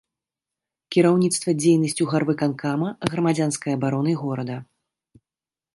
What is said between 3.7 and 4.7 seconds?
абаронай горада.